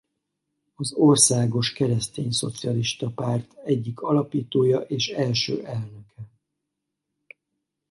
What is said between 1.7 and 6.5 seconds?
Keresztényszocialista Párt egyik alapítója és első elnöke.